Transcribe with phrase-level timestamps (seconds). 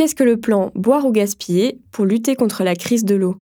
[0.00, 3.36] Qu'est-ce que le plan Boire ou gaspiller pour lutter contre la crise de l'eau?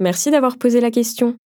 [0.00, 1.36] Merci d'avoir posé la question.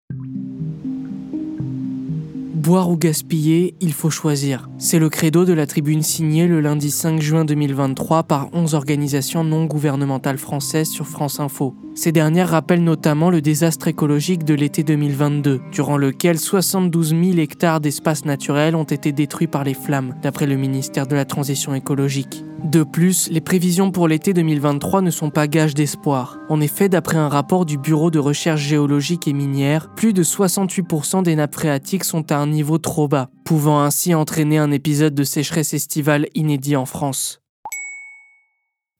[2.54, 4.70] Boire ou gaspiller, il faut choisir.
[4.78, 9.44] C'est le credo de la tribune signée le lundi 5 juin 2023 par 11 organisations
[9.44, 11.74] non gouvernementales françaises sur France Info.
[11.94, 17.80] Ces dernières rappellent notamment le désastre écologique de l'été 2022, durant lequel 72 000 hectares
[17.80, 22.42] d'espaces naturels ont été détruits par les flammes, d'après le ministère de la Transition écologique.
[22.64, 26.38] De plus, les prévisions pour l'été 2023 ne sont pas gages d'espoir.
[26.48, 31.22] En effet, d'après un rapport du Bureau de recherche géologique et minière, plus de 68%
[31.22, 35.22] des nappes phréatiques sont à un niveau trop bas, pouvant ainsi entraîner un épisode de
[35.22, 37.40] sécheresse estivale inédit en France.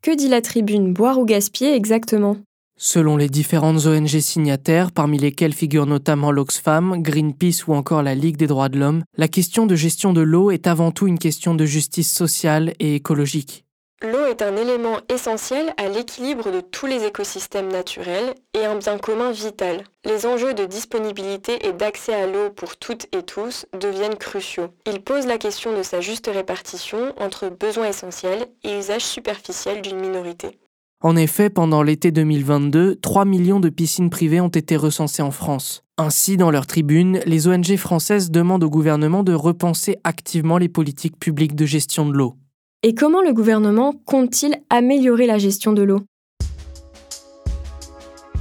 [0.03, 2.37] Que dit la tribune Boire ou gaspiller exactement?
[2.81, 8.37] Selon les différentes ONG signataires, parmi lesquelles figurent notamment l'Oxfam, Greenpeace ou encore la Ligue
[8.37, 11.57] des droits de l'homme, la question de gestion de l'eau est avant tout une question
[11.57, 13.65] de justice sociale et écologique.
[14.01, 18.97] L'eau est un élément essentiel à l'équilibre de tous les écosystèmes naturels et un bien
[18.97, 19.83] commun vital.
[20.05, 24.69] Les enjeux de disponibilité et d'accès à l'eau pour toutes et tous deviennent cruciaux.
[24.87, 29.99] Ils posent la question de sa juste répartition entre besoins essentiels et usages superficiels d'une
[29.99, 30.61] minorité.
[31.01, 35.85] En effet, pendant l'été 2022, 3 millions de piscines privées ont été recensées en France.
[35.97, 41.17] Ainsi, dans leur tribune, les ONG françaises demandent au gouvernement de repenser activement les politiques
[41.17, 42.35] publiques de gestion de l'eau.
[42.83, 46.01] Et comment le gouvernement compte-t-il améliorer la gestion de l'eau?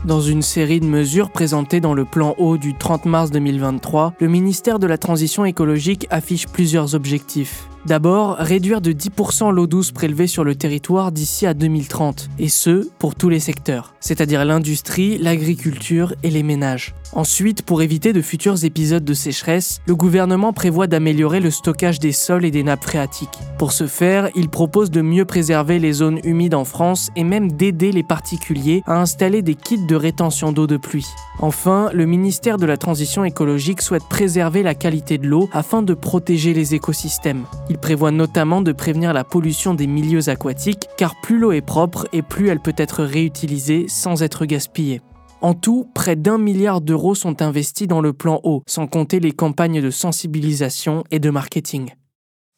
[0.06, 4.28] Dans une série de mesures présentées dans le plan eau du 30 mars 2023, le
[4.30, 7.68] ministère de la Transition écologique affiche plusieurs objectifs.
[7.88, 12.86] D'abord, réduire de 10% l'eau douce prélevée sur le territoire d'ici à 2030, et ce,
[13.00, 16.94] pour tous les secteurs, c'est-à-dire l'industrie, l'agriculture et les ménages.
[17.14, 22.12] Ensuite, pour éviter de futurs épisodes de sécheresse, le gouvernement prévoit d'améliorer le stockage des
[22.12, 23.40] sols et des nappes phréatiques.
[23.58, 27.54] Pour ce faire, il propose de mieux préserver les zones humides en France et même
[27.54, 31.08] d'aider les particuliers à installer des kits de rétention d'eau de pluie.
[31.40, 35.94] Enfin, le ministère de la Transition écologique souhaite préserver la qualité de l'eau afin de
[35.94, 37.46] protéger les écosystèmes.
[37.78, 42.08] Il prévoit notamment de prévenir la pollution des milieux aquatiques, car plus l'eau est propre
[42.12, 45.00] et plus elle peut être réutilisée sans être gaspillée.
[45.42, 49.32] En tout, près d'un milliard d'euros sont investis dans le plan eau, sans compter les
[49.32, 51.92] campagnes de sensibilisation et de marketing.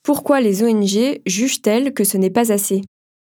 [0.03, 2.81] Pourquoi les ONG jugent-elles que ce n'est pas assez?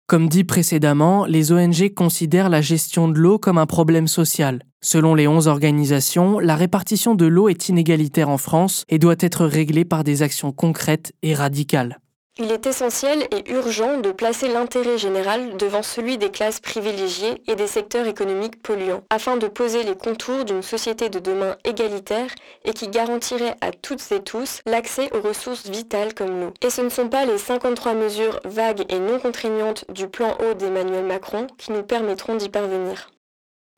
[0.06, 4.62] Comme dit précédemment, les ONG considèrent la gestion de l'eau comme un problème social.
[4.82, 9.46] Selon les 11 organisations, la répartition de l'eau est inégalitaire en France et doit être
[9.46, 12.01] réglée par des actions concrètes et radicales.
[12.38, 17.56] Il est essentiel et urgent de placer l'intérêt général devant celui des classes privilégiées et
[17.56, 22.31] des secteurs économiques polluants, afin de poser les contours d'une société de demain égalitaire
[22.65, 26.54] et qui garantirait à toutes et tous l'accès aux ressources vitales comme l'eau.
[26.62, 30.54] Et ce ne sont pas les 53 mesures vagues et non contraignantes du plan eau
[30.54, 33.10] d'Emmanuel Macron qui nous permettront d'y parvenir.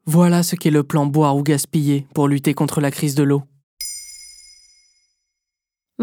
[0.06, 3.43] Voilà ce qu'est le plan boire ou gaspiller pour lutter contre la crise de l'eau.